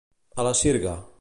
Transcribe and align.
A 0.43 0.47
la 0.47 0.55
sirga. 0.63 0.99